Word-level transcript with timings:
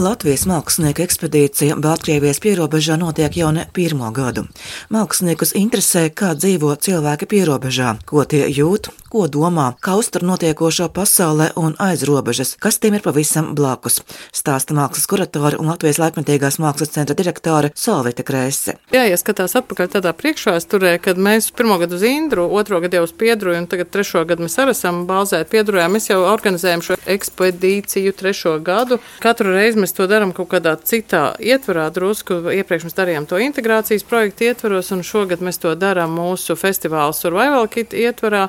Latvijas 0.00 0.46
mākslinieku 0.48 1.02
ekspedīcija 1.04 1.74
Baltkrievijas 1.76 2.38
pierobežā 2.40 2.94
notiek 2.96 3.34
jau 3.36 3.50
ne 3.52 3.66
pirmo 3.76 4.08
gadu. 4.16 4.46
Māksliniekus 4.88 5.52
interesē, 5.60 6.06
kā 6.08 6.30
dzīvo 6.38 6.72
cilvēki 6.86 7.28
pierobežā, 7.28 7.98
ko 8.08 8.24
tie 8.24 8.46
jūt, 8.48 8.88
ko 9.10 9.26
domā, 9.26 9.72
kā 9.82 9.96
uztver 9.98 10.24
notiekošo 10.26 10.88
pasaulē 10.94 11.50
un 11.60 11.74
aiz 11.82 12.04
robežas, 12.06 12.54
kas 12.62 12.78
tiem 12.78 12.96
ir 12.98 13.04
pavisam 13.04 13.52
blakus. 13.58 14.00
Stāsta 14.34 14.76
mākslas 14.76 15.08
kuratore 15.10 15.58
un 15.60 15.70
Latvijas 15.72 15.98
laikmetīgās 16.02 16.60
mākslas 16.62 16.94
centra 16.94 17.16
direktore 17.18 17.72
Solvita 17.74 18.24
Krēse. 18.26 18.76
Jā, 18.94 19.04
ja 19.10 19.18
skatās 19.20 19.56
atpakaļ 19.58 19.90
tādā 19.96 20.14
priekšvēsturē, 20.16 20.96
kad 21.02 21.18
mēs 21.18 21.50
pirmo 21.56 21.80
gadu 21.82 21.98
uz 21.98 22.06
Indru, 22.06 22.46
otro 22.54 22.80
gadu 22.84 23.00
jau 23.00 23.06
uz 23.08 23.14
Piedru 23.16 23.56
un 23.58 23.66
tagad 23.70 23.90
trešo 23.90 24.24
gadu 24.28 24.46
mēs 24.46 24.58
arī 24.62 24.74
esam 24.76 25.02
bāzēti 25.10 25.50
Piedrujā, 25.50 25.88
mēs 25.90 26.10
jau 26.10 26.20
organizējam 26.28 26.84
šo 26.86 26.98
ekspedīciju 27.10 28.14
trešo 28.16 28.56
gadu. 28.64 29.00
Katru 29.22 29.54
reizi 29.54 29.80
mēs 29.82 29.94
to 29.96 30.06
darām 30.10 30.34
kaut 30.36 30.50
kādā 30.54 30.76
citā 30.86 31.32
ietvarā, 31.42 31.88
drusku. 31.94 32.38
Iepriekš 32.54 32.86
mēs 32.88 32.98
darījām 32.98 33.26
to 33.30 33.40
integrācijas 33.42 34.06
projektu 34.06 34.46
ietvaros, 34.50 34.92
un 34.94 35.02
šogad 35.06 35.42
mēs 35.44 35.60
to 35.62 35.74
darām 35.78 36.14
mūsu 36.18 36.56
festivāla 36.58 37.16
Survival 37.16 37.68
Kit 37.72 37.96
ietvarā. 37.96 38.48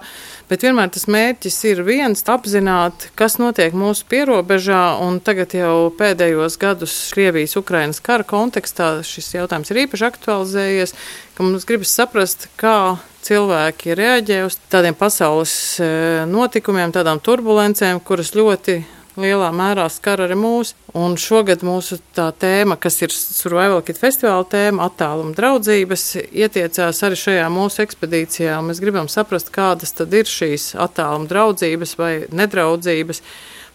Bet 0.52 0.66
vienmēr 0.66 0.90
tas 0.92 1.06
mērķis 1.08 1.58
ir 1.70 1.80
viens- 1.88 2.26
apzināt, 2.34 3.06
kas 3.16 3.38
notiek 3.40 3.72
mūsu 3.72 4.04
pierobežā, 4.12 5.00
tagad 5.24 5.54
jau 5.56 5.94
pēdējos 5.96 6.58
gadus 6.60 6.92
Krievijas-Ukrainas 7.16 8.02
kara 8.04 8.26
kontekstā 8.28 9.00
šis 9.00 9.32
jautājums 9.38 9.72
ir 9.72 9.88
īpaši 9.88 10.10
aktualizējies, 10.10 10.94
ka 11.38 11.44
mums 11.44 11.64
gribas 11.64 11.96
saprast, 11.96 12.50
kā 12.60 13.00
cilvēki 13.24 13.96
reaģē 13.96 14.46
uz 14.46 14.60
tādiem 14.70 14.94
pasaules 14.94 15.80
eh, 15.80 16.26
notikumiem, 16.28 16.92
tādām 16.92 17.24
turbulencēm, 17.24 18.04
kuras 18.04 18.36
ļoti 18.36 18.84
lielā 19.20 19.50
mērā 19.56 19.88
skar 19.92 20.24
arī 20.26 20.38
mūs. 20.40 20.74
Un 20.98 21.16
šogad 21.20 21.64
mūsu 21.64 22.00
tā 22.16 22.30
tēma, 22.36 22.78
kas 22.82 23.00
ir 23.04 23.14
Survival 23.16 23.82
Kit 23.86 24.00
festivāla 24.00 24.46
tēma, 24.52 24.90
attāluma 24.90 25.36
draudzības, 25.38 26.06
ietiecās 26.32 27.02
arī 27.08 27.20
šajā 27.20 27.48
mūsu 27.54 27.84
ekspedīcijā. 27.86 28.58
Mēs 28.66 28.82
gribam 28.84 29.08
saprast, 29.12 29.54
kādas 29.56 29.96
tad 29.98 30.14
ir 30.16 30.28
šīs 30.28 30.74
attāluma 30.80 31.30
draudzības 31.32 31.96
vai 32.00 32.14
nedraudzības, 32.32 33.24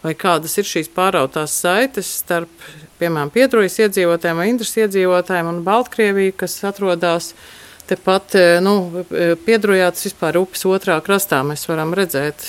vai 0.03 0.13
kādas 0.17 0.57
ir 0.61 0.69
šīs 0.69 0.91
pārautās 0.93 1.55
saites 1.63 2.11
starp, 2.21 2.51
piemēram, 3.01 3.33
Piedrojas 3.33 3.79
iedzīvotājiem 3.85 4.41
vai 4.41 4.51
Indras 4.51 4.77
iedzīvotājiem 4.77 5.49
un 5.49 5.63
Baltkrieviju, 5.65 6.37
kas 6.37 6.59
atrodas 6.69 7.33
tepat, 7.89 8.37
nu, 8.61 9.03
Piedrojāts 9.45 10.05
vispār 10.09 10.37
upes 10.41 10.65
otrā 10.69 10.99
krastā. 11.05 11.41
Mēs 11.47 11.65
varam 11.69 11.93
redzēt 11.97 12.45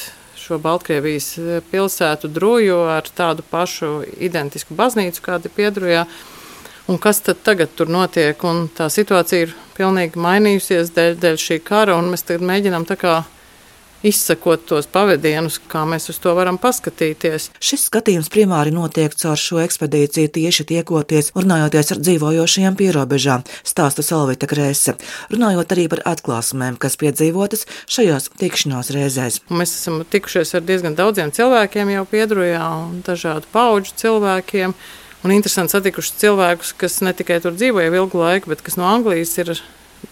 šo 0.49 0.59
Baltkrievijas 0.65 1.29
e, 1.39 1.61
pilsētu 1.71 2.31
Druju 2.33 2.81
ar 2.89 3.09
tādu 3.15 3.45
pašu 3.51 4.03
identisku 4.17 4.77
baznīcu, 4.79 5.23
kāda 5.25 5.49
ir 5.49 5.57
Piedrujā. 5.57 6.05
Un 6.89 6.97
kas 6.97 7.21
tad 7.21 7.43
tagad 7.45 7.75
tur 7.77 7.91
notiek? 7.93 8.41
Un 8.49 8.67
tā 8.73 8.89
situācija 8.89 9.49
ir 9.49 9.57
pilnīgi 9.77 10.21
mainījusies 10.25 10.95
dēļ, 10.97 11.19
dēļ 11.21 11.43
šī 11.43 11.59
kara, 11.65 11.99
un 12.01 12.09
mēs 12.15 12.25
tagad 12.25 12.47
mēģinām 12.49 12.89
tā 12.89 12.97
kā 13.01 13.19
izsekot 14.07 14.65
tos 14.69 14.87
pavadienus, 14.91 15.59
kā 15.71 15.83
mēs 15.89 16.09
uz 16.13 16.19
to 16.23 16.35
varam 16.37 16.59
paskatīties. 16.61 17.49
Šis 17.59 17.87
skatījums 17.89 18.31
primāri 18.33 18.73
notiek 18.75 19.15
caur 19.19 19.39
šo 19.41 19.61
ekspedīciju 19.65 20.31
tieši 20.35 20.67
tiekoties, 20.69 21.33
runājoties 21.37 21.95
ar 21.95 22.03
dzīvojošajiem 22.05 22.79
pierobežā, 22.79 23.41
stāsta 23.67 24.05
Salvita 24.07 24.49
Krēse, 24.51 24.95
runājot 25.33 25.75
arī 25.75 25.89
par 25.91 26.05
atklāsmēm, 26.15 26.79
kas 26.81 26.99
piedzīvotas 27.01 27.67
šajās 27.91 28.31
tikšanās 28.39 28.93
reizēs. 28.95 29.43
Mēs 29.51 29.75
esam 29.81 30.05
tikušies 30.07 30.55
ar 30.59 30.65
diezgan 30.69 30.99
daudziem 30.99 31.35
cilvēkiem 31.35 31.93
jau 31.97 32.07
piedrujā 32.09 32.63
un 32.85 33.03
dažādu 33.07 33.51
pauģu 33.53 33.99
cilvēkiem. 34.05 34.77
Un 35.27 35.33
interesanti 35.35 35.75
satikuši 35.75 36.13
cilvēkus, 36.21 36.77
kas 36.79 37.01
ne 37.03 37.11
tikai 37.17 37.41
tur 37.43 37.57
dzīvoja 37.57 37.91
ilgu 37.91 38.21
laiku, 38.21 38.53
bet 38.53 38.63
kas 38.63 38.79
no 38.79 38.87
Anglijas 38.87 39.33
ir 39.43 39.57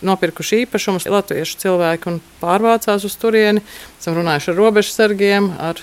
nopirkuši 0.07 0.63
īpašumus 0.65 1.09
latviešu 1.11 1.59
cilvēki 1.63 2.11
un 2.11 2.21
pārvācās 2.41 3.07
uz 3.07 3.17
turieni. 3.21 3.63
Esam 4.01 4.17
runājuši 4.19 4.53
ar 4.53 4.59
robežsargiem, 4.61 5.51
ar 5.63 5.81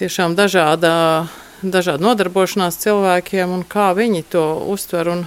tiešām 0.00 0.36
dažādā, 0.38 1.26
dažādu 1.62 2.06
nodarbošanās 2.06 2.78
cilvēkiem 2.82 3.54
un 3.56 3.64
kā 3.68 3.90
viņi 3.96 4.24
to 4.32 4.46
uztver. 4.72 5.12
Un 5.12 5.24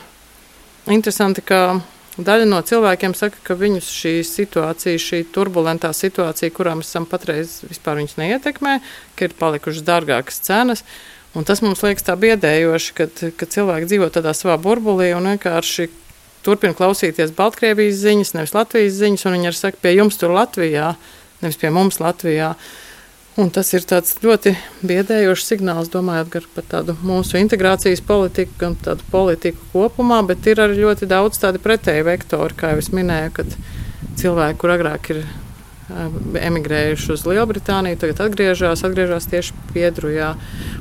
interesanti, 0.89 1.43
ka 1.45 1.81
daļa 2.17 2.47
no 2.49 2.61
cilvēkiem 2.65 3.15
saka, 3.17 3.39
ka 3.43 3.57
viņus 3.59 3.91
šī 3.93 4.15
situācija, 4.27 5.01
šī 5.01 5.23
turbulentā 5.33 5.91
situācija, 5.95 6.53
kurā 6.55 6.75
mēs 6.79 6.91
esam 6.91 7.07
patreiz, 7.09 7.59
vispār 7.67 8.01
viņus 8.01 8.19
neietekmē, 8.19 8.79
ka 9.15 9.29
ir 9.29 9.37
palikušas 9.39 9.85
dārgākas 9.87 10.43
cenas. 10.45 10.85
Un 11.37 11.45
tas 11.45 11.61
mums 11.61 11.81
liekas 11.85 12.07
tā 12.07 12.15
biedējoši, 12.17 12.93
kad, 12.97 13.19
kad 13.37 13.51
cilvēki 13.53 13.89
dzīvo 13.91 14.07
tādā 14.13 14.33
savā 14.33 14.55
burbulī 14.61 15.11
un 15.13 15.29
vienkārši 15.29 15.85
turpina 16.45 16.75
klausīties 16.77 17.33
Baltkrievijas 17.37 18.01
ziņas, 18.03 18.35
nevis 18.37 18.53
Latvijas 18.55 18.99
ziņas, 18.99 19.25
un 19.25 19.35
viņi 19.37 19.49
arī 19.49 19.59
saka, 19.59 19.81
pie 19.81 19.95
jums 19.95 20.19
tur 20.19 20.33
Latvijā, 20.35 20.93
nevis 21.43 21.59
pie 21.59 21.73
mums 21.73 21.99
Latvijā. 22.03 22.53
Un 23.39 23.51
tas 23.55 23.69
ir 23.71 23.85
ļoti 24.23 24.51
biedējošs 24.83 25.45
signāls, 25.53 25.91
domājot 25.93 26.49
par 26.55 26.65
tādu 26.67 26.97
mūsu 27.05 27.37
integrācijas 27.39 28.01
politiku, 28.03 28.51
gan 28.59 28.75
tādu 28.75 29.05
politiku 29.11 29.69
kopumā, 29.71 30.19
bet 30.27 30.47
ir 30.49 30.59
arī 30.59 30.81
ļoti 30.81 31.07
daudz 31.07 31.39
tādu 31.39 31.61
pretēju 31.63 32.09
vektoru, 32.09 32.57
kā 32.57 32.73
jau 32.73 32.81
es 32.81 32.91
minēju, 32.91 33.35
kad 33.37 33.55
cilvēki, 34.19 34.59
kur 34.59 34.75
agrāk 34.75 35.13
ir 35.13 35.23
emigrējuši 35.89 37.13
uz 37.15 37.23
Lielbritāniju, 37.27 37.97
tagad 38.01 38.21
atgriežas, 38.27 38.83
atgriežas 38.85 39.27
tieši 39.31 39.55
Piedrujā. 39.73 40.33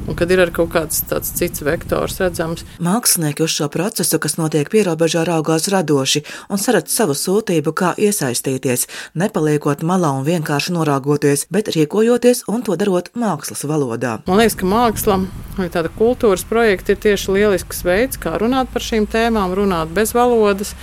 Un 0.09 0.17
kad 0.17 0.31
ir 0.33 0.41
kaut 0.57 0.71
kāds 0.73 1.03
tāds 1.09 1.33
cits 1.37 1.61
vektors 1.65 2.17
redzams. 2.23 2.65
Mākslinieki 2.85 3.45
uz 3.45 3.53
šo 3.53 3.69
procesu, 3.73 4.21
kas 4.23 4.39
notiek 4.41 4.71
pierobežā, 4.73 5.25
raugās 5.29 5.69
radoši 5.73 6.25
un 6.49 6.61
saredz 6.61 6.95
savu 6.95 7.17
sūtību, 7.19 7.75
kā 7.77 7.93
iesaistīties, 8.01 8.87
nepaliekot 9.19 9.85
malā 9.85 10.15
un 10.21 10.25
vienkārši 10.29 10.77
norāgoties, 10.77 11.45
bet 11.53 11.69
rīkojoties 11.75 12.47
un 12.49 12.65
to 12.65 12.79
darot 12.81 13.13
mākslas 13.19 13.67
valodā. 13.69 14.19
Man 14.29 14.41
liekas, 14.41 14.57
ka 14.57 14.69
māksla 14.69 15.19
vai 15.59 15.69
tāda 15.73 15.93
kultūras 15.93 16.47
projekta 16.49 16.95
ir 16.95 17.03
tieši 17.05 17.37
lielisks 17.37 17.85
veids, 17.85 18.21
kā 18.21 18.39
runāt 18.41 18.73
par 18.73 18.85
šīm 18.85 19.09
tēmām, 19.11 19.53
runāt 19.59 19.93
bez 19.93 20.15
valodas 20.17 20.75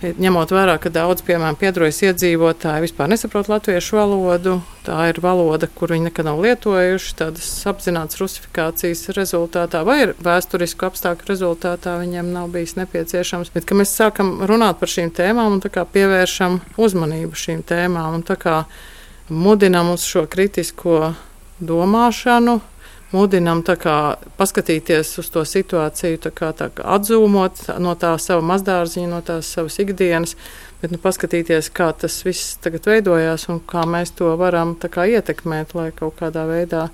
Ņemot 0.00 0.48
vērā, 0.48 0.78
ka 0.80 0.88
daudz, 0.88 1.20
piemēram, 1.26 1.58
piedarbojas 1.60 1.98
iedzīvotāji 2.06 2.86
vispār 2.86 3.10
nesaprot 3.12 3.50
latviešu 3.52 3.98
valodu, 3.98 4.54
tā 4.86 4.96
ir 5.10 5.18
valoda, 5.20 5.68
kur 5.68 5.92
viņi 5.92 6.06
nekad 6.06 6.24
nav 6.24 6.40
lietojuši, 6.40 7.10
tādas 7.18 7.50
apzināts 7.68 8.16
rusifikācijas 8.16 9.10
rezultātā 9.12 9.82
vai 9.84 9.98
vēsturisku 10.16 10.88
apstākļu 10.88 11.28
rezultātā 11.28 11.98
viņiem 12.00 12.32
nav 12.32 12.48
bijis 12.54 12.78
nepieciešams. 12.80 13.52
Bet, 13.52 13.68
mēs 13.76 13.92
sākam 13.92 14.38
runāt 14.48 14.80
par 14.80 14.88
šīm 14.88 15.12
tēmām 15.20 15.58
un 15.58 15.60
pievēršam 15.68 16.62
uzmanību 16.80 17.36
šīm 17.36 17.60
tēmām 17.68 18.22
un 18.22 18.24
mudinam 19.28 19.92
uz 19.92 20.08
šo 20.08 20.24
kritisko 20.32 21.12
domāšanu, 21.60 22.56
mudinam 23.12 23.62
kā, 23.62 24.16
paskatīties 24.38 25.12
uz 25.22 25.30
to 25.34 25.44
situāciju, 25.46 26.20
tā 26.26 26.32
kā, 26.34 26.52
tā 26.56 26.70
kā 26.74 26.86
atzūmot 26.96 27.66
no 27.82 27.94
tā 27.98 28.14
sava 28.22 28.44
mazdārziņa, 28.52 29.08
no 29.10 29.20
tās 29.26 29.50
savas 29.54 29.78
ikdienas, 29.82 30.36
bet 30.82 30.94
nu, 30.94 31.00
paskatīties, 31.02 31.72
kā 31.74 31.90
tas 31.92 32.20
viss 32.24 32.56
tagad 32.62 32.86
veidojās 32.86 33.48
un 33.50 33.60
kā 33.60 33.84
mēs 33.88 34.14
to 34.18 34.30
varam 34.40 34.76
kā, 34.76 35.08
ietekmēt, 35.10 35.74
lai 35.74 35.90
kaut 35.96 36.20
kādā 36.20 36.46
veidā 36.48 36.88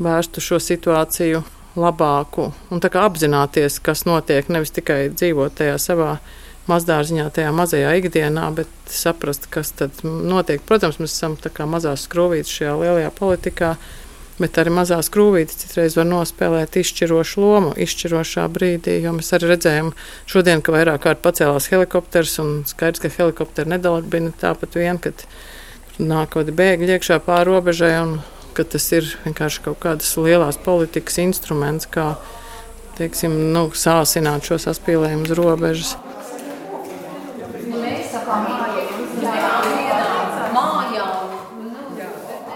vērstu 0.00 0.42
šo 0.42 0.60
situāciju 0.62 1.44
labāku 1.78 2.50
un 2.70 2.82
kā, 2.82 3.06
apzināties, 3.06 3.78
kas 3.84 4.06
notiek, 4.08 4.48
nevis 4.50 4.74
tikai 4.74 5.08
dzīvot 5.14 5.60
tajā 5.60 5.78
savā 5.78 6.18
mazdārziņā, 6.70 7.30
tajā 7.34 7.50
mazajā 7.54 7.94
ikdienā, 7.98 8.44
bet 8.54 8.70
saprast, 8.90 9.48
kas 9.50 9.72
tad 9.78 10.02
notiek. 10.04 10.62
Protams, 10.66 11.00
mēs 11.02 11.14
esam 11.14 11.36
mazās 11.70 12.06
skrūvītas 12.06 12.52
šajā 12.58 12.76
lielajā 12.82 13.10
politikā 13.16 13.74
bet 14.40 14.58
arī 14.60 14.72
mazās 14.72 15.10
krūvītes 15.12 15.58
citreiz 15.60 15.96
var 15.98 16.08
nospēlēt 16.08 16.78
izšķirošu 16.80 17.42
lomu, 17.42 17.72
izšķirošā 17.84 18.46
brīdī. 18.52 18.96
Jo 19.04 19.12
mēs 19.16 19.32
arī 19.36 19.52
redzējām 19.52 19.92
šodien, 20.30 20.64
ka 20.64 20.74
vairāk 20.74 21.04
kārt 21.04 21.22
pacēlās 21.24 21.68
helikopters, 21.72 22.38
un 22.42 22.62
skaidrs, 22.68 23.02
ka 23.04 23.12
helikopteri 23.18 23.74
nedalbina 23.74 24.32
tāpat 24.40 24.78
vien, 24.80 25.00
kad 25.02 25.26
nāk 26.00 26.32
kaut 26.32 26.46
kādi 26.46 26.56
bēgļi 26.56 26.96
iekšā 26.96 27.20
pāri 27.26 27.52
robežai, 27.52 27.94
un 28.00 28.20
ka 28.56 28.64
tas 28.64 28.86
ir 28.96 29.08
vienkārši 29.26 29.64
kaut 29.68 29.80
kādas 29.84 30.12
lielas 30.18 30.58
politikas 30.60 31.20
instruments, 31.22 31.88
kā 31.90 32.14
teiksim, 32.98 33.36
nu, 33.54 33.68
sāsināt 33.76 34.48
šo 34.48 34.60
saspīlējumu 34.60 35.28
uz 35.28 35.36
robežas. 35.38 35.96
Mēs 37.70 38.10
sakām, 38.12 38.48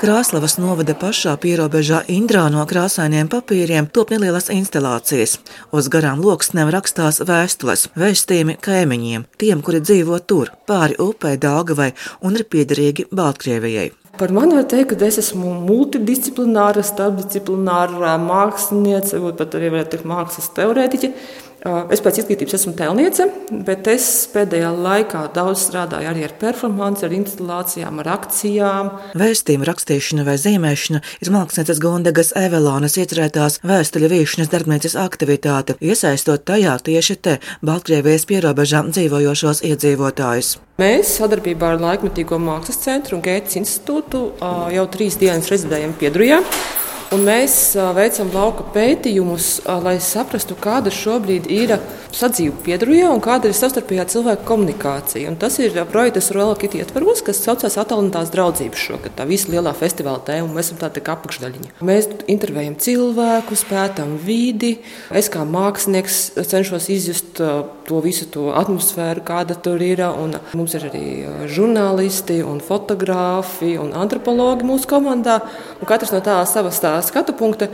Krāslavas 0.05 0.59
novada 0.61 0.93
pašā 1.01 1.31
pierobežā 1.41 2.03
Indrā 2.13 2.43
no 2.53 2.61
krāsainiem 2.69 3.31
papīriem 3.33 3.87
top 3.89 4.11
nelielas 4.13 4.51
instalācijas. 4.53 5.39
Uz 5.73 5.89
garām 5.89 6.21
loksnēm 6.21 6.69
rakstās 6.75 7.23
vēstules, 7.25 7.87
vēstījumi 7.97 8.59
kaimiņiem, 8.67 9.25
tiem, 9.41 9.63
kuri 9.65 9.81
dzīvo 9.81 10.19
tur, 10.29 10.51
pāri 10.69 10.99
upē 11.01 11.39
Daugavai 11.41 11.95
un 12.21 12.37
ir 12.37 12.45
piederīgi 12.53 13.07
Baltkrievijai. 13.17 13.95
Par 14.21 14.31
mani 14.37 14.59
var 14.59 14.69
teikt, 14.69 14.93
ka 14.93 15.09
es 15.09 15.17
esmu 15.25 15.55
multidisciplināra, 15.65 16.85
starpdisciplināra 16.85 18.19
māksliniece, 18.29 19.17
varbūt 19.17 19.41
pat 19.41 19.57
arī 19.57 19.73
varētu 19.73 19.97
teikt 19.97 20.11
mākslas 20.13 20.53
teorētiķe. 20.61 21.15
Es 21.65 22.03
pēc 22.05 22.19
izglītības 22.21 22.59
esmu 22.59 22.75
tēlniece, 22.77 23.25
bet 23.65 23.87
es 23.89 24.07
pēdējā 24.35 24.69
laikā 24.85 25.23
daudz 25.33 25.63
strādāju 25.65 26.11
arī 26.11 26.27
ar 26.27 26.35
performanci, 26.37 27.07
ar 27.07 27.15
instalācijām, 27.17 28.03
ar 28.03 28.11
akcijām. 28.19 28.91
Vēstījuma 29.17 29.69
rakstīšana 29.71 30.27
vai 30.29 30.35
zīmēšana 30.43 31.01
ir 31.25 31.33
mākslinieces 31.33 31.81
Gondegas 31.81 32.35
Evelānas 32.37 32.99
iecerētās 33.01 33.63
vēstuļu 33.65 34.13
vīšanas 34.13 34.53
darbnīcas 34.53 34.99
aktivitāte, 35.07 35.79
iesaistot 35.81 36.45
tajā 36.53 36.77
tieši 36.85 37.17
te 37.25 37.39
Baltkrievijas 37.65 38.29
pierobežām 38.29 38.93
dzīvojošos 38.93 39.65
iedzīvotājus. 39.65 40.59
Mēs 40.85 41.17
sadarbībā 41.17 41.75
ar 41.75 41.81
Laikmetīgo 41.81 42.37
mākslas 42.45 42.85
centru 42.85 43.17
un 43.17 43.25
Gētas 43.25 43.57
institūtu 43.63 44.27
jau 44.77 44.89
trīs 44.93 45.17
dienas 45.17 45.49
rezidējam 45.49 45.97
Piedrujā. 45.97 46.45
Un 47.15 47.21
mēs 47.23 47.53
veicam 47.95 48.33
lauka 48.35 48.65
pētījumus, 48.75 49.61
lai 49.85 50.01
saprastu, 50.03 50.57
kāda 50.59 50.91
šobrīd 50.91 51.45
ir 51.53 51.77
sadzīve 52.15 52.57
Piedrujā 52.65 53.07
un 53.13 53.21
kāda 53.23 53.47
ir 53.47 53.55
savstarpējā 53.55 54.09
cilvēka 54.11 54.43
komunikācija. 54.49 55.29
Un 55.31 55.37
tas 55.39 55.61
ir 55.63 55.77
projekts 55.93 56.33
Royal 56.35 56.57
ietvaros, 56.59 57.23
kas 57.23 57.39
saucās 57.45 57.79
Atalantās 57.79 58.33
draudzības 58.35 58.83
šogad. 58.89 59.15
Tā 59.15 59.29
visa 59.31 59.53
lielā 59.53 59.71
festivāla 59.79 60.25
tēma, 60.27 60.49
un 60.49 60.57
mēs 60.57 60.73
esam 60.73 60.81
tāda 60.81 61.05
kā 61.07 61.15
apakšdaļiņa. 61.15 61.77
Mēs 61.87 62.11
intervējam 62.35 62.75
cilvēkus, 62.83 63.63
pētām 63.71 64.17
vidi. 64.25 64.73
Es 65.15 65.31
kā 65.31 65.47
mākslinieks 65.47 66.25
cenšos 66.51 66.91
izjust 66.97 67.39
to 67.89 68.01
visu 68.05 68.27
to 68.33 68.49
atmosfēru, 68.57 69.25
kāda 69.27 69.59
tur 69.61 69.83
ir. 69.85 70.03
Un 70.05 70.39
mums 70.57 70.75
ir 70.79 70.89
arī 70.89 71.05
žurnālisti, 71.51 72.41
un 72.47 72.63
fotogrāfi 72.65 73.75
un 73.81 73.95
antropologi 73.99 74.67
mūsu 74.69 74.91
komandā. 74.91 75.41
Un 75.81 75.91
katrs 75.91 76.15
no 76.15 76.23
tā 76.25 76.41
savas 76.49 76.81
tā 76.83 76.97
skatu 77.05 77.37
punkta 77.37 77.71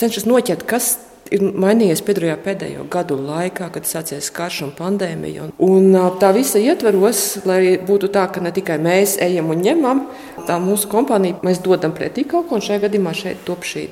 cenšas 0.00 0.28
noķert, 0.28 0.66
kas 0.68 0.94
ir 0.98 1.11
mainījies 1.40 2.02
Piedrujā 2.04 2.36
pēdējo 2.42 2.86
gadu 2.92 3.16
laikā, 3.20 3.68
kad 3.74 3.88
sācies 3.88 4.30
karš 4.34 4.62
un 4.66 4.72
pandēmija. 4.76 5.46
Un, 5.46 5.54
un 5.66 6.18
tā 6.20 6.32
visa 6.36 6.60
ietveros, 6.60 7.42
lai 7.48 7.78
būtu 7.82 8.10
tā, 8.12 8.26
ka 8.32 8.42
ne 8.44 8.52
tikai 8.54 8.78
mēs 8.82 9.16
ejam 9.22 9.52
un 9.54 9.62
ņemam, 9.64 10.04
tā 10.48 10.58
mūsu 10.62 10.90
kompānija, 10.92 11.38
mēs 11.46 11.62
dodam 11.64 11.94
pretī 11.96 12.26
kaut 12.28 12.48
ko, 12.48 12.58
un 12.58 12.66
šajā 12.66 12.84
gadījumā 12.86 13.14
šeit 13.16 13.46
top 13.46 13.66
šī 13.68 13.88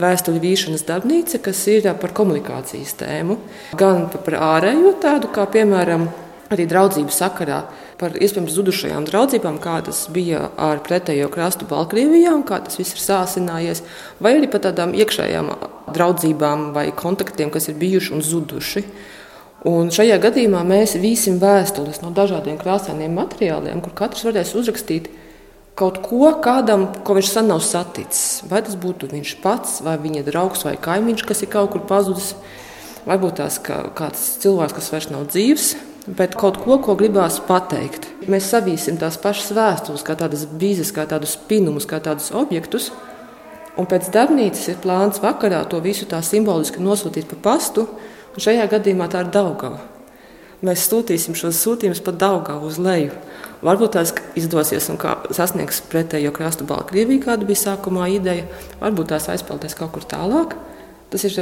vēstuļu 0.00 0.40
vīšanas 0.42 0.86
darbnīca, 0.88 1.42
kas 1.44 1.60
ir 1.72 1.86
par 2.00 2.14
komunikācijas 2.16 2.96
tēmu, 3.00 3.38
gan 3.78 4.08
par 4.14 4.40
ārējo 4.54 4.96
tādu, 5.02 5.30
kā 5.34 5.46
piemēram 5.50 6.08
arī 6.50 6.66
draudzības 6.66 7.18
sakarā 7.20 7.60
par 8.00 8.16
iespējams 8.18 8.56
zudušajām 8.56 9.06
draudzībām, 9.06 9.60
kādas 9.62 10.02
bija 10.10 10.48
ar 10.58 10.80
pretējo 10.82 11.28
krastu 11.30 11.66
Baltkrievijā 11.70 12.32
un 12.34 12.42
kā 12.46 12.58
tas 12.64 12.80
viss 12.80 12.96
ir 12.96 13.02
sāsinājies, 13.04 13.84
vai 14.18 14.34
arī 14.38 14.48
par 14.50 14.64
tādām 14.64 14.94
iekšējām 14.98 15.52
draudzībām 15.94 16.70
vai 16.74 16.88
kontaktiem, 16.96 17.52
kas 17.54 17.70
ir 17.70 17.78
bijuši 17.78 18.14
un 18.16 18.24
zuduši. 18.26 18.82
Un 19.70 19.92
šajā 19.94 20.16
gadījumā 20.24 20.62
mēs 20.66 20.96
vīsim 20.98 21.36
vēstules 21.38 22.00
no 22.02 22.10
dažādiem 22.16 22.58
krāsainiem 22.58 23.14
materiāliem, 23.14 23.82
kur 23.84 23.94
katrs 23.94 24.24
varēs 24.26 24.54
uzrakstīt 24.58 25.06
kaut 25.78 26.00
ko 26.02 26.32
kādam, 26.42 26.88
ko 27.04 27.14
viņš 27.18 27.30
sen 27.30 27.46
nav 27.52 27.60
saticis. 27.62 28.40
Vai 28.50 28.62
tas 28.66 28.74
būtu 28.80 29.12
viņš 29.12 29.36
pats, 29.44 29.76
vai 29.84 29.94
viņa 30.00 30.24
draugs, 30.26 30.64
vai 30.66 30.74
kaimiņš, 30.80 31.22
kas 31.28 31.44
ir 31.44 31.52
kaut 31.52 31.70
kur 31.76 31.84
pazudis, 31.86 32.32
varbūt 33.06 33.38
tās 33.38 33.60
kā 33.62 33.84
kāds 33.94 34.24
cilvēks, 34.42 34.76
kas 34.80 34.90
vairs 34.96 35.10
nav 35.12 35.28
dzīves 35.30 35.70
bet 36.06 36.34
kaut 36.38 36.58
ko, 36.62 36.78
ko 36.82 36.96
gribās 36.98 37.40
pateikt. 37.44 38.08
Mēs 38.30 38.48
savīsim 38.52 38.98
tās 39.00 39.18
pašas 39.20 39.52
vēstules, 39.56 40.04
kā 40.06 40.16
tādas 40.18 40.46
bīzes, 40.46 40.92
kā 40.96 41.06
tādus 41.08 41.36
pinumus, 41.48 41.88
kā 41.88 42.00
tādus 42.02 42.30
objektus. 42.36 42.90
Un 43.78 43.86
pēc 43.88 44.10
darbnīcas 44.12 44.72
ir 44.72 44.80
plāns 44.82 45.20
vakarā 45.22 45.62
to 45.70 45.80
visu 45.84 46.08
tā 46.08 46.20
simboliski 46.24 46.82
nosūtīt 46.82 47.28
pa 47.30 47.38
pastu, 47.50 47.86
un 48.34 48.44
šajā 48.44 48.66
gadījumā 48.72 49.08
tā 49.12 49.24
ir 49.24 49.32
Daugava. 49.34 49.80
Mēs 50.60 50.82
sūtīsim 50.90 51.32
šos 51.38 51.56
sūtījumus 51.64 52.02
pa 52.04 52.12
Daugavu 52.12 52.68
uz 52.68 52.76
leju. 52.76 53.14
Varbūt 53.64 53.94
tās 53.96 54.12
izdosies 54.36 54.90
un 54.92 54.98
sasniegs 55.36 55.80
pretējo 55.88 56.34
krastu 56.36 56.66
Baltkrieviju, 56.68 57.22
kāda 57.24 57.48
bija 57.48 57.62
sākumā 57.62 58.10
ideja. 58.12 58.44
Varbūt 58.80 59.14
tās 59.14 59.30
aizpeldēs 59.32 59.76
kaut 59.78 59.94
kur 59.94 60.04
tālāk. 60.08 60.56
Tas 61.10 61.24
ir 61.26 61.38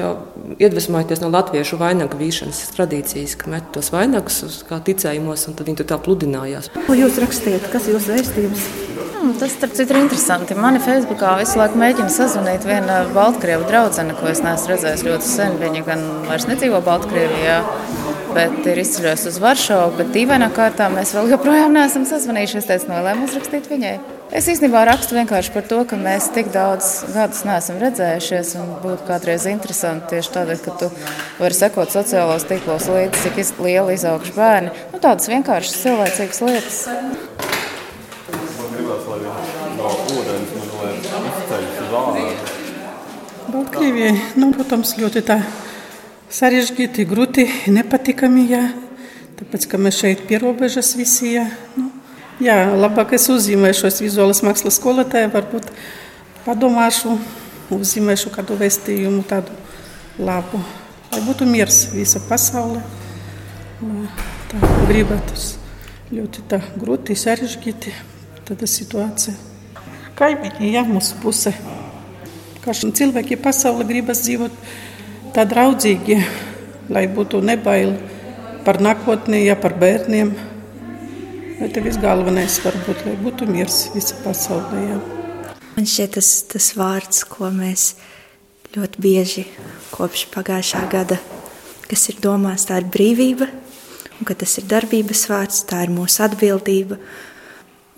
iedvesmojoties 0.56 1.20
no 1.20 1.28
latviešu 1.28 1.76
vainagu 1.80 2.16
vīšanas 2.16 2.62
tradīcijas, 2.72 3.36
ka 3.36 3.52
met 3.52 3.68
tos 3.74 3.92
vainagus 3.92 4.62
kā 4.68 4.80
ticējumos, 4.84 5.44
un 5.50 5.58
tad 5.58 5.68
viņi 5.68 5.88
tā 5.90 6.00
pludinājās. 6.00 6.70
Ko 6.86 6.96
jūs 6.96 7.20
rakstījat? 7.20 7.68
Kas 7.74 7.90
ir 7.90 7.98
jūsu 7.98 8.14
vēstījums? 8.14 8.70
Hmm, 9.18 9.32
tas, 9.34 9.50
starp 9.50 9.72
citu, 9.74 9.90
ir 9.90 10.04
interesanti. 10.04 10.54
Mani 10.54 10.78
Facebookā 10.78 11.32
visu 11.40 11.58
laiku 11.58 11.78
mēģina 11.80 12.12
sazvanīt 12.12 12.62
viena 12.68 13.00
Baltkrievu 13.10 13.64
draudzene, 13.66 14.14
ko 14.14 14.28
es 14.30 14.38
neesmu 14.44 14.70
redzējis 14.70 15.02
ļoti 15.08 15.26
sen. 15.26 15.56
Viņa 15.58 15.80
gan 15.88 16.04
vairs 16.28 16.44
nedzīvo 16.46 16.78
Baltkrievijā, 16.86 17.56
bet 18.36 18.68
ir 18.70 18.78
izceļojusi 18.78 19.26
uz 19.32 19.40
Varšavu. 19.42 19.96
Bet 19.98 20.12
dīvainā 20.14 20.52
kārtā 20.54 20.86
mēs 20.92 21.16
vēl 21.16 21.32
joprojām 21.32 21.74
neesam 21.74 22.04
sazvanījušies. 22.06 22.62
Es 22.62 22.68
teicu, 22.70 22.92
nolēmu 22.92 23.26
uzrakstīt 23.26 23.66
viņai. 23.72 23.96
Es 24.38 24.46
īstenībā 24.52 24.84
rakstu 24.86 25.16
vienkārši 25.16 25.50
par 25.56 25.66
to, 25.66 25.80
ka 25.90 25.98
mēs 25.98 26.28
tik 26.36 26.52
daudz 26.54 26.92
gadus 27.10 27.42
neesam 27.48 27.80
redzējušies. 27.82 28.52
Būtu 28.84 29.08
kādreiz 29.08 29.48
interesanti 29.50 30.12
tieši 30.14 30.34
tādēļ, 30.36 30.60
ka 30.62 30.76
tu 30.84 30.92
vari 31.40 31.58
sekot 31.58 31.90
sociālos 31.96 32.46
tīklos 32.46 32.86
līdzi, 32.92 33.34
cik 33.34 33.64
liela 33.66 33.98
izauguši 33.98 34.36
bērni. 34.38 34.76
Nu, 34.94 35.02
tādas 35.02 35.26
vienkāršas 35.32 35.82
cilvēcīgas 35.82 36.44
lietas. 36.46 36.80
Baltkrievijai, 43.48 44.14
nu, 44.36 44.50
protams, 44.52 44.94
ļoti 45.00 45.22
tā 45.24 45.38
sarežģīti, 46.32 47.06
grūti, 47.08 47.46
nepatikami. 47.72 48.48
Jā. 48.50 48.64
Tāpēc, 49.38 49.68
ka 49.70 49.78
mēs 49.80 50.02
šeit 50.02 50.26
pierobežas 50.28 50.92
visi. 50.98 51.36
Jā. 51.36 51.46
Nu, 51.78 51.88
Jā, 52.38 52.68
labāk 52.78 53.16
es 53.16 53.24
uzzīmēšos 53.34 53.96
vizuālas 53.98 54.44
mākslas 54.46 54.76
skolotāju, 54.78 55.26
varbūt 55.32 55.72
padomāšu, 56.44 57.16
uzzīmēšu 57.74 58.30
kādu 58.30 58.54
vēstījumu 58.60 59.24
tādu 59.26 59.56
labu, 60.22 60.60
lai 61.10 61.18
būtu 61.26 61.48
miers 61.50 61.80
visa 61.90 62.22
pasaule. 62.28 62.84
Tā 64.52 64.70
gribētos 64.86 65.48
ļoti 66.14 66.46
tā 66.52 66.60
grūti, 66.78 67.18
sarežģīti 67.18 67.96
tāda 68.46 68.70
situācija. 68.70 69.34
Kaimiņi, 70.22 70.70
jā, 70.76 70.86
mūsu 70.86 71.18
puse. 71.24 71.56
Kā 72.64 72.74
cilvēki 72.74 73.38
pasaule 73.40 73.86
gribas 73.88 74.24
dzīvot 74.26 74.54
tā 75.36 75.44
draudzīgi, 75.48 76.18
lai 76.92 77.06
būtu 77.12 77.40
nebail 77.44 77.94
par 78.66 78.80
nākotni, 78.84 79.44
ja 79.46 79.56
par 79.56 79.76
bērniem. 79.78 80.34
Bet 81.58 81.74
tas 81.74 81.98
galvenais 82.02 82.58
varbūt, 82.62 83.06
lai 83.06 83.16
būtu 83.22 83.48
miers 83.50 83.88
visā 83.94 84.18
pasaulē. 84.24 84.82
Jā. 84.84 84.98
Man 85.76 85.86
šķiet, 85.86 86.14
tas, 86.18 86.28
tas 86.50 86.72
vārds, 86.78 87.24
ko 87.30 87.50
mēs 87.54 87.92
ļoti 88.74 89.02
bieži 89.02 89.46
kopš 89.94 90.26
pagājušā 90.34 90.84
gada, 90.92 91.18
kas 91.88 92.08
ir 92.12 92.20
domāts, 92.22 92.66
tā 92.68 92.80
ir 92.82 92.88
brīvība, 92.92 93.48
un 94.18 94.28
ka 94.28 94.36
tas 94.38 94.58
ir 94.60 94.68
darbības 94.70 95.24
vārds, 95.30 95.64
tā 95.70 95.84
ir 95.86 95.94
mūsu 95.94 96.22
atbildība 96.26 96.98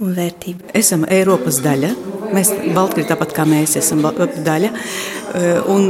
un 0.01 0.17
vērtība. 0.17 0.73
Esam 0.77 1.05
Eiropas 1.09 1.61
daļa. 1.65 1.95
Mēs 2.35 2.53
Baltkrievi 2.75 3.09
tāpat 3.11 3.35
kā 3.37 3.47
mēs 3.49 3.77
esam 3.81 4.03
daļa. 4.05 4.73
Un 5.71 5.87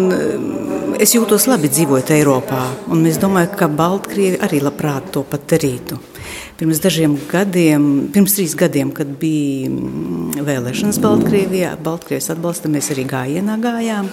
es 1.01 1.15
jūtos 1.17 1.47
labi 1.51 1.71
dzīvojot 1.73 2.13
Eiropā. 2.17 2.63
Un 2.93 3.05
es 3.09 3.19
domāju, 3.21 3.55
ka 3.57 3.71
Baltkrievi 3.73 4.41
arī 4.45 4.63
labprāt 4.65 5.13
to 5.15 5.25
pat 5.29 5.47
darītu. 5.53 6.01
Pirms 6.61 6.81
dažiem 6.85 7.15
gadiem, 7.31 7.85
pirms 8.13 8.35
trīs 8.37 8.53
gadiem, 8.59 8.91
kad 8.93 9.09
bija 9.21 9.71
mm, 9.71 10.43
vēlēšanas 10.45 10.99
Baltkrievijā, 11.01 11.71
Baltkrievijas 11.81 12.29
atbalsta, 12.35 12.69
mēs 12.73 12.91
arī 12.93 13.07
gājienā 13.09 13.57
gājām. 13.63 14.11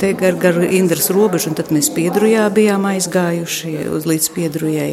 Te 0.00 0.10
gar, 0.18 0.34
gar 0.42 0.58
Indras 0.66 1.06
robežu, 1.14 1.52
un 1.52 1.58
tad 1.58 1.70
mēs 1.74 1.92
Piedrujā 1.94 2.48
bijām 2.54 2.88
aizgājuši 2.90 3.76
uz 3.94 4.08
līdz 4.10 4.28
Piedrujai. 4.34 4.90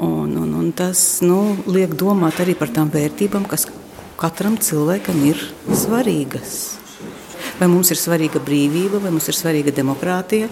Un, 0.00 0.32
un, 0.40 0.54
un 0.56 0.72
tas 0.72 1.20
nu, 1.20 1.42
liek 1.68 1.92
domāt 2.00 2.40
arī 2.40 2.56
par 2.56 2.72
tām 2.72 2.88
vērtībām, 2.92 3.44
kas 3.48 3.68
katram 4.20 4.58
cilvēkam 4.60 5.22
ir 5.30 5.40
svarīgas. 5.72 6.56
Vai 7.60 7.68
mums 7.72 7.90
ir 7.92 7.98
svarīga 8.00 8.40
brīvība, 8.44 9.00
vai 9.00 9.12
mums 9.12 9.28
ir 9.28 9.36
svarīga 9.36 9.72
demokrātija, 9.76 10.48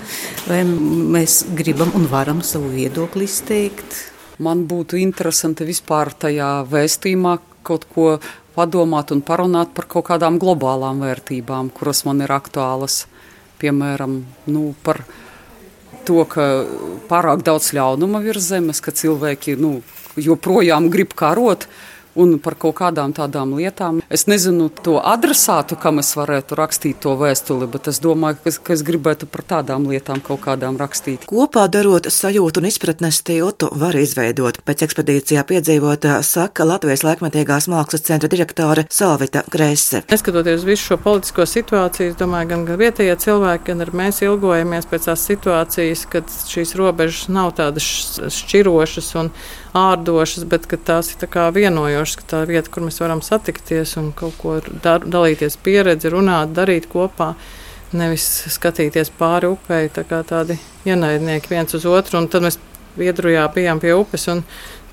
vai 0.48 0.62
mēs 0.64 1.42
gribam 1.56 1.92
un 1.96 2.06
varam 2.08 2.40
savu 2.44 2.70
viedokli 2.72 3.28
izteikt. 3.28 3.98
Man 4.44 4.64
būtu 4.70 5.00
interesanti 5.00 5.66
vispār 5.68 6.12
tajā 6.24 6.50
vēstījumā 6.70 7.34
kaut 7.66 7.84
ko 7.92 8.10
padomāt 8.56 9.12
un 9.12 9.22
parunāt 9.24 9.74
par 9.76 9.88
kaut 9.90 10.06
kādām 10.08 10.38
globālām 10.40 11.02
vērtībām, 11.04 11.72
kuras 11.74 12.04
man 12.08 12.24
ir 12.24 12.32
aktuālas. 12.32 13.02
Piemēram, 13.58 14.20
nu, 14.48 14.62
par 14.86 15.02
to, 16.08 16.22
ka 16.30 16.46
pārāk 17.10 17.44
daudz 17.44 17.72
ļaunuma 17.76 18.22
virs 18.24 18.48
zemes, 18.52 18.80
ka 18.80 18.94
cilvēki 18.94 19.58
nu, 19.60 19.78
joprojām 20.16 20.88
grib 20.92 21.12
karot 21.18 21.68
un 22.18 22.36
par 22.42 22.56
kaut 22.60 22.78
kādām 22.80 23.14
tādām 23.16 23.54
lietām. 23.58 24.02
Es 24.10 24.26
nezinu 24.30 24.68
to 24.84 24.98
adresātu, 24.98 25.78
kam 25.80 26.02
es 26.02 26.10
varētu 26.18 26.58
rakstīt 26.58 27.00
to 27.04 27.14
vēstuli, 27.18 27.68
bet 27.70 27.88
es 27.92 28.00
domāju, 28.04 28.40
ka, 28.44 28.54
ka 28.68 28.76
es 28.76 28.84
gribētu 28.86 29.28
par 29.30 29.44
tādām 29.54 29.86
lietām 29.90 30.22
kaut 30.24 30.42
kādām 30.46 30.78
rakstīt. 30.80 31.28
Kopā 31.30 31.66
darot 31.72 32.10
sajūtu 32.12 32.62
un 32.62 32.68
izpratnes 32.70 33.20
tiltu 33.26 33.70
var 33.78 33.96
izveidot. 33.98 34.60
Pēc 34.66 34.84
ekspedīcijā 34.88 35.44
piedzīvotā 35.48 36.18
saka 36.26 36.66
Latvijas 36.68 37.04
laikmetīgās 37.06 37.68
mākslas 37.70 38.06
centra 38.08 38.30
direktore 38.32 38.86
Salvita 38.92 39.44
Grēse. 39.52 40.02
Neskatoties 40.10 40.66
visu 40.66 40.92
šo 40.92 41.00
politisko 41.02 41.46
situāciju, 41.48 42.12
es 42.12 42.18
domāju, 42.18 42.52
gan, 42.54 42.66
gan 42.68 42.80
vietējie 42.80 43.16
cilvēki, 43.24 43.68
gan 43.70 43.84
arī 43.84 43.96
mēs 44.02 44.22
ilgojamies 44.26 44.88
pēc 44.90 45.10
tās 45.10 45.26
situācijas, 45.28 46.04
kad 46.10 46.34
šīs 46.48 46.74
robežas 46.78 47.28
nav 47.32 47.54
tādas 47.58 47.86
šķirošas 48.38 49.14
un 49.20 49.32
ārdošas, 49.76 50.46
bet 50.48 50.66
tās 50.88 51.12
ir 51.12 51.28
vienojošas, 51.54 52.07
ka 52.16 52.24
tā 52.32 52.42
vieta, 52.48 52.70
kur 52.72 52.86
mēs 52.86 53.00
varam 53.02 53.20
satikties 53.24 53.96
un 54.00 54.12
kaut 54.16 54.38
ko 54.40 54.56
dar, 54.84 55.04
dalīties 55.04 55.58
pieredzi, 55.62 56.08
runāt, 56.14 56.54
darīt 56.56 56.88
kopā. 56.88 57.34
Nevis 57.92 58.24
skatīties 58.52 59.12
pāri 59.16 59.48
upei, 59.48 59.88
tā 59.92 60.02
kā 60.04 60.20
tādi 60.28 60.58
ienaidnieki 60.88 61.52
viens 61.52 61.72
uz 61.76 61.86
otru. 61.88 62.20
Tad 62.28 62.44
mēs 62.44 62.58
Viedrujā 62.98 63.44
bijām 63.54 63.78
pie 63.78 63.92
upes, 63.94 64.24
un 64.32 64.42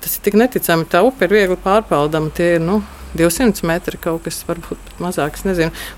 tas 0.02 0.12
ir 0.14 0.22
tik 0.22 0.36
neticami. 0.38 0.86
Tā 0.90 1.02
upe 1.06 1.26
ir 1.26 1.34
viegli 1.34 1.56
pārpaldama. 1.58 2.30
Tie 2.36 2.52
ir 2.56 2.62
nu, 2.62 2.78
200 3.18 3.66
metri, 3.66 3.98
kaut 4.00 4.22
kas 4.26 4.42
varbūt 4.46 4.78
pat 4.78 5.02
mazāk. 5.02 5.38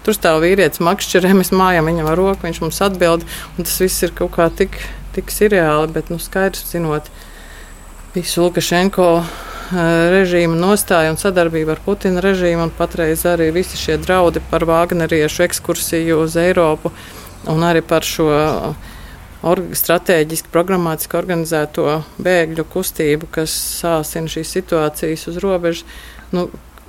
Tur 0.06 0.16
stāv 0.16 0.40
vīrietis 0.44 0.82
makšķerē, 0.84 1.34
mēs 1.36 1.52
mājām 1.52 1.90
viņam 1.90 2.08
ar 2.12 2.18
roku, 2.20 2.46
viņš 2.46 2.62
mums 2.64 2.80
atbild. 2.84 3.26
Tas 3.58 3.76
viss 3.82 4.06
ir 4.06 4.14
kaut 4.16 4.36
kā 4.38 4.48
tik, 4.54 4.78
tik 5.16 5.34
sirreāli, 5.34 5.92
bet 5.92 6.12
nu, 6.12 6.20
skaidrs 6.22 6.70
zinot 6.72 7.10
visu 8.14 8.46
Lukašenko 8.46 9.10
režīma 9.72 10.56
nostāju 10.56 11.12
un 11.12 11.18
sadarbību 11.20 11.74
ar 11.74 11.80
Putina 11.84 12.22
režīmu, 12.24 12.68
un 12.68 12.74
patreiz 12.74 13.24
arī 13.28 13.50
visi 13.54 13.78
šie 13.80 13.98
draudi 14.00 14.42
par 14.50 14.66
Vāgneriešu 14.68 15.44
ekskursiju 15.46 16.22
uz 16.24 16.36
Eiropu 16.40 16.92
un 17.48 17.64
arī 17.66 17.82
par 17.86 18.06
šo 18.06 18.28
or, 19.42 19.62
strateģiski, 19.76 20.50
programmatiski 20.52 21.18
organizēto 21.18 22.00
bēgļu 22.22 22.64
kustību, 22.72 23.28
kas 23.32 23.54
sāsina 23.82 24.30
šīs 24.30 24.56
situācijas 24.56 25.28
uz 25.30 25.38
robežas. 25.44 25.84
Nu, 26.34 26.48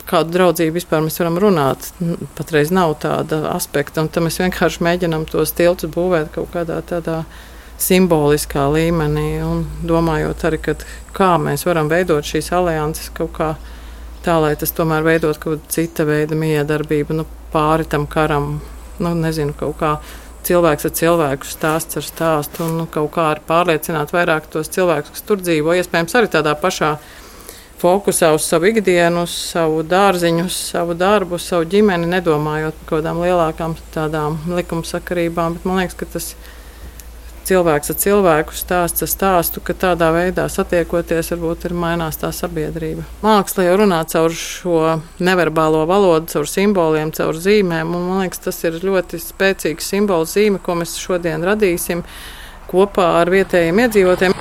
kādu 0.10 0.34
draudzību 0.34 0.80
vispār 0.80 1.04
mēs 1.06 1.20
varam 1.22 1.38
runāt. 1.42 1.92
Patreiz 2.38 2.74
nav 2.74 2.96
tāda 3.04 3.44
aspekta, 3.54 4.02
un 4.02 4.10
tam 4.10 4.26
mēs 4.28 4.42
vienkārši 4.42 4.84
mēģinām 4.88 5.28
tos 5.30 5.54
tiltus 5.58 5.92
būvēt 5.94 6.34
kaut 6.34 6.50
kādā 6.56 6.82
tādā 6.82 7.22
veidā 7.22 7.48
simboliskā 7.80 8.68
līmenī, 8.74 9.40
un 9.46 9.64
domājot 9.88 10.46
arī, 10.50 10.60
kad, 10.70 10.86
kā 11.16 11.34
mēs 11.42 11.66
varam 11.68 11.90
veidot 11.92 12.28
šīs 12.28 12.52
alianses 12.56 13.12
kaut 13.16 13.32
kā 13.38 13.54
tā, 14.26 14.36
lai 14.44 14.56
tas 14.60 14.74
tomēr 14.76 15.06
veidot 15.06 15.40
kaut 15.40 15.60
kādu 15.60 15.76
cita 15.76 16.06
veida 16.08 16.38
miedarbību, 16.38 17.22
nu, 17.22 17.28
pāri 17.54 17.88
tam 17.90 18.08
karam, 18.08 18.58
nu, 19.00 19.14
nezinu, 19.16 19.56
kaut 19.58 19.78
kā 19.80 19.94
cilvēks 20.48 20.90
ar 20.90 20.94
cilvēku, 21.00 21.48
stāsts 21.48 22.00
ar 22.00 22.06
stāstu, 22.06 22.66
un 22.66 22.78
nu, 22.82 22.90
kaut 22.92 23.12
kā 23.16 23.32
arī 23.32 23.46
pārliecināt 23.48 24.14
vairāk 24.16 24.52
tos 24.52 24.72
cilvēkus, 24.76 25.16
kas 25.16 25.26
tur 25.28 25.42
dzīvo, 25.42 25.76
iespējams, 25.80 26.16
arī 26.20 26.32
tādā 26.36 26.56
pašā 26.60 26.94
fokusā 27.80 28.34
uz 28.36 28.44
savu 28.44 28.74
ikdienu, 28.74 29.24
uz 29.24 29.34
savu 29.54 29.86
dārziņu, 29.88 30.46
uz 30.52 30.62
savu 30.74 30.96
darbu, 31.00 31.40
uz 31.40 31.48
savu 31.48 31.68
ģimeni, 31.72 32.12
nedomājot 32.12 32.76
par 32.76 32.90
kaut 32.90 32.98
kādām 33.00 33.22
lielākām 33.24 33.76
tādām 33.96 34.40
likumsakarībām, 34.52 35.56
bet 35.56 35.68
man 35.68 35.80
liekas, 35.80 35.96
ka 36.00 36.08
tas 36.18 36.34
ir 36.34 36.59
cilvēks 37.48 37.94
ar 37.94 37.98
cilvēku 38.04 38.56
stāsts 38.58 39.06
ar 39.06 39.12
stāstu, 39.12 39.64
ka 39.64 39.76
tādā 39.78 40.10
veidā 40.16 40.48
satiekoties, 40.52 41.32
varbūt 41.34 41.70
ir 41.70 41.76
mainās 41.78 42.20
tā 42.22 42.32
sabiedrība. 42.36 43.06
Māksla 43.24 43.68
jau 43.68 43.78
runā 43.84 44.02
caur 44.12 44.36
šo 44.36 44.82
neverbālo 45.24 45.86
valodu, 45.90 46.32
caur 46.34 46.50
simboliem, 46.50 47.14
caur 47.16 47.38
zīmēm, 47.38 47.96
un 47.96 48.10
man 48.10 48.24
liekas, 48.26 48.44
tas 48.48 48.64
ir 48.68 48.82
ļoti 48.84 49.22
spēcīgs 49.24 49.92
simbols 49.94 50.36
zīme, 50.38 50.62
ko 50.64 50.78
mēs 50.82 50.98
šodien 51.00 51.46
radīsim 51.48 52.04
kopā 52.70 53.12
ar 53.22 53.34
vietējiem 53.34 53.86
iedzīvotājiem. 53.86 54.38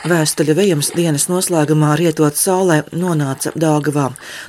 Vēstuļa 0.00 0.54
vējums 0.56 0.88
dienas 0.96 1.26
noslēgumā 1.28 1.90
rietot 2.00 2.38
saulē 2.40 2.78
nonāca 2.96 3.50
Dāgavā. 3.52 4.06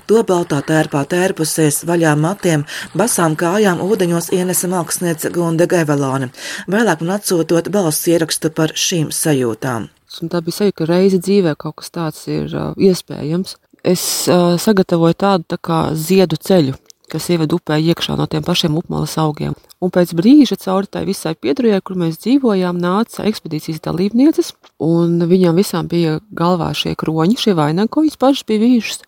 To 0.07 0.21
baltā 0.23 0.61
tērpā 0.63 1.01
tērpusies 1.11 1.81
vaļā 1.89 2.13
matiem, 2.15 2.63
basām 2.95 3.35
kājām 3.35 3.81
ūdeņos 3.83 4.29
ienesa 4.37 4.69
māksliniece 4.71 5.33
Gunda 5.35 5.67
Gevelāne, 5.67 6.29
vēlāk 6.71 7.03
man 7.03 7.17
atsūtot 7.17 7.67
balss 7.73 8.07
ierakstu 8.07 8.53
par 8.55 8.71
šīm 8.79 9.11
sajūtām. 9.11 9.89
Un 10.23 10.31
tā 10.31 10.39
bija 10.45 10.61
sajūta, 10.61 10.77
ka 10.79 10.87
reizi 10.87 11.19
dzīvē 11.19 11.57
kaut 11.59 11.81
kas 11.81 11.91
tāds 11.99 12.23
ir 12.31 12.47
uh, 12.55 12.71
iespējams. 12.79 13.57
Es 13.83 14.05
uh, 14.31 14.55
sagatavoju 14.55 15.19
tādu 15.19 15.51
tā 15.51 15.59
kā 15.59 15.81
ziedu 15.99 16.39
ceļu, 16.39 16.77
kas 17.11 17.27
ieved 17.33 17.53
upē 17.55 17.77
iekšā 17.91 18.15
no 18.19 18.27
tiem 18.31 18.45
pašiem 18.47 18.77
upmalas 18.79 19.17
augiem. 19.21 19.55
Un 19.83 19.91
pēc 19.93 20.13
brīža 20.17 20.57
cauri 20.61 20.89
tai 20.91 21.03
visai 21.09 21.33
piedrujai, 21.35 21.81
kur 21.83 21.99
mēs 21.99 22.19
dzīvojām, 22.23 22.79
nāca 22.81 23.25
ekspedīcijas 23.29 23.83
dalībnieces, 23.85 24.53
un 24.87 25.19
viņām 25.31 25.59
visām 25.59 25.91
bija 25.91 26.19
galvā 26.31 26.71
šie 26.77 26.95
kroņi, 26.99 27.39
šie 27.41 27.55
vainagi, 27.57 27.91
ko 27.91 28.05
viņas 28.05 28.21
pašas 28.21 28.47
bija 28.47 28.63
vījušas. 28.65 29.05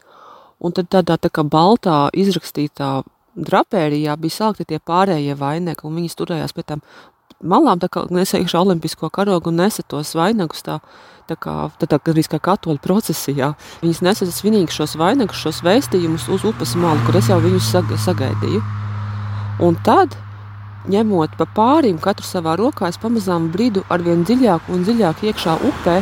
Un 0.63 0.75
tad 0.75 0.91
tādā 0.93 1.17
tā 1.19 1.31
kā 1.33 1.43
baltā 1.43 2.07
izrakstītā 2.15 2.91
drapērijā 3.35 4.15
bija 4.19 4.37
salikti 4.37 4.69
tie 4.71 4.79
pārējie 4.79 5.35
vainagi, 5.39 5.83
un 5.87 5.97
viņas 5.99 6.19
turējās 6.19 6.55
pie 6.55 6.67
tām 6.67 6.83
malām, 7.41 7.79
tā 7.81 7.89
kā 7.91 8.05
iekšā 8.09 8.61
olimpisko 8.61 9.09
karogu 9.09 9.51
un 9.51 9.61
nesa 9.63 9.83
tos 9.87 10.13
vainagus 10.15 10.63
tā, 10.65 10.79
tā 11.27 11.37
kā, 11.39 11.69
tā, 11.79 11.87
tā 11.87 11.99
gandrīz 11.99 12.29
kā 12.31 12.39
katoļu 12.43 12.81
procesijā. 12.83 13.53
Viņas 13.81 14.01
nesa 14.05 14.27
svinīgi 14.29 14.75
šos 14.75 14.97
vainagus, 14.99 15.41
šos 15.41 15.63
vēstījumus 15.65 16.27
uz 16.33 16.45
upes 16.47 16.75
malu, 16.79 17.01
kur 17.05 17.19
es 17.19 17.29
jau 17.31 17.39
viņus 17.43 17.71
sag 17.75 17.93
sagaidīju. 18.05 18.63
Un 19.63 19.77
tad, 19.85 20.17
ņemot 20.89 21.37
pa 21.39 21.47
pārim 21.55 22.01
katru 22.01 22.27
savā 22.27 22.57
rokā, 22.59 22.89
es 22.89 22.99
pamazām 22.99 23.51
bridu 23.53 23.85
arvien 23.93 24.25
dziļāk 24.27 24.69
un 24.73 24.83
dziļāk 24.87 25.23
iekšā 25.29 25.59
upē, 25.69 26.01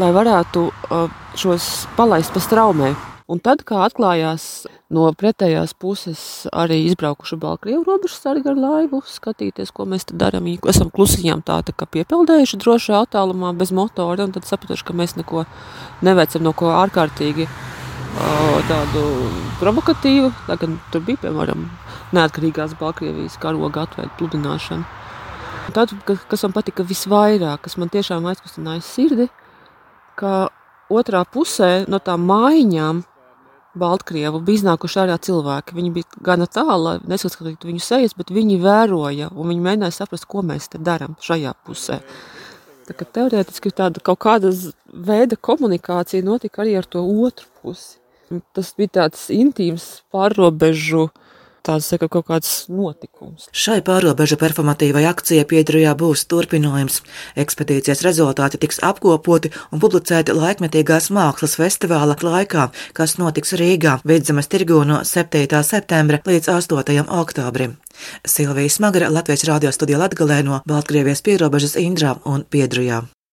lai 0.00 0.10
varētu 0.14 0.66
uh, 0.70 1.06
šos 1.38 1.86
palaist 1.96 2.34
pa 2.34 2.42
straumē. 2.42 2.94
Un 3.30 3.38
tad, 3.38 3.60
kā 3.62 3.84
atklājās 3.84 4.44
no 4.90 5.04
pretējās 5.14 5.70
puses, 5.78 6.20
arī 6.50 6.80
izbraukuši 6.88 7.36
Baltkrievu 7.38 7.84
robežu 7.86 8.16
sargi 8.16 8.48
ar 8.50 8.56
laivu, 8.58 8.98
skatīties, 9.06 9.70
ko 9.70 9.84
mēs 9.86 10.08
te 10.08 10.16
darām. 10.18 10.48
Viņi 10.48 10.58
esam 10.72 10.90
klusiņām 10.90 11.44
tā, 11.46 11.60
tā 11.62 11.70
kā 11.70 11.86
piepeldējuši 11.94 12.58
drošā 12.64 13.04
attālumā 13.04 13.52
bez 13.54 13.70
motora, 13.70 14.26
un 14.26 14.34
tad 14.34 14.48
sapratuši, 14.48 14.86
ka 14.88 14.96
mēs 14.98 15.14
neko 15.20 15.44
neveicam 16.02 16.42
no 16.42 16.50
ko 16.58 16.72
ārkārtīgi 16.74 17.46
tādu 18.66 19.04
provokatīvu, 19.60 20.32
tā 20.48 20.56
gan 20.58 20.74
tur 20.90 21.04
bija, 21.06 21.20
piemēram, 21.28 21.68
neatkarīgās 22.16 22.74
Baltkrievijas 22.80 23.38
karoga 23.38 23.84
atveida 23.86 24.10
pludināšana. 24.18 24.98
Tad, 25.76 25.94
kas 26.02 26.42
man 26.48 26.56
patika 26.56 26.82
visvairāk, 26.82 27.62
kas 27.68 27.78
man 27.78 27.94
tiešām 27.94 28.26
aizkustināja 28.26 28.82
sirdi, 28.82 29.28
ka 30.18 30.48
otrā 30.90 31.22
pusē 31.30 31.84
no 31.86 32.02
tām 32.02 32.26
mājiņām 32.26 33.04
Baltkrievu 33.78 34.40
bija 34.42 34.60
iznākuši 34.60 35.00
ārā 35.04 35.16
cilvēki. 35.22 35.76
Viņi 35.76 35.92
bija 35.94 36.22
gana 36.26 36.48
tālu, 36.50 36.78
lai 36.86 36.94
nesaskatītu 37.10 37.70
viņu 37.70 37.84
sejas, 37.84 38.16
bet 38.18 38.32
viņi 38.34 38.58
vēroja 38.62 39.30
un 39.30 39.52
viņi 39.52 39.64
mēģināja 39.66 39.96
saprast, 40.00 40.26
ko 40.30 40.42
mēs 40.46 40.70
te 40.72 40.80
darām 40.82 41.14
šajā 41.22 41.54
pusē. 41.66 42.00
Tā 42.88 42.96
kā 42.98 43.06
teorētiski 43.06 43.70
tāda 43.70 44.02
kaut 44.02 44.18
kāda 44.24 44.50
veida 44.90 45.38
komunikācija 45.38 46.26
notika 46.26 46.64
arī 46.64 46.74
ar 46.80 46.88
to 46.90 47.04
otru 47.06 47.46
pusi. 47.62 47.98
Tas 48.54 48.74
bija 48.78 48.96
tāds 49.00 49.28
intīms 49.34 49.86
pārrobežu 50.14 51.06
uh, 51.08 51.29
tāds 51.70 51.88
saka, 51.90 52.08
kaut 52.10 52.26
kāds 52.30 52.50
notikums. 52.70 53.48
Šai 53.54 53.80
pārobežu 53.86 54.38
performatīvai 54.40 55.04
akcijai 55.10 55.46
Piedrujā 55.50 55.94
būs 55.98 56.26
turpinājums. 56.30 57.00
Ekspedīcijas 57.40 58.04
rezultāti 58.06 58.60
tiks 58.62 58.82
apkopoti 58.86 59.52
un 59.70 59.82
publicēti 59.82 60.34
laikmetīgās 60.36 61.10
mākslas 61.14 61.56
festivāla 61.60 62.18
laikā, 62.20 62.70
kas 62.96 63.16
notiks 63.20 63.54
Rīgā 63.60 64.00
Vidzemes 64.04 64.50
tirgu 64.50 64.82
no 64.88 65.02
7. 65.06 65.62
septembra 65.66 66.22
līdz 66.26 66.52
8. 66.56 67.06
oktobrim. 67.20 67.78
Silvija 68.24 68.70
Smagara 68.70 69.10
Latvijas 69.12 69.46
radio 69.48 69.72
studijā 69.74 70.00
Latgalē 70.00 70.42
no 70.46 70.60
Baltkrievijas 70.66 71.24
pierobežas 71.26 71.78
Indrā 71.80 72.16
un 72.24 72.44
Piedrujā. 72.44 73.04